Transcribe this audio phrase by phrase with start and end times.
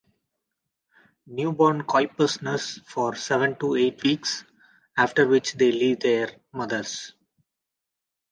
[1.27, 4.43] Newborn coypus nurse for seven to eight weeks,
[4.97, 7.13] after which they leave their mothers.